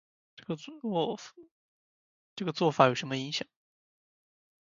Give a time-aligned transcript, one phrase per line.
[0.35, 0.57] 这种
[2.55, 3.47] 做法有什么影响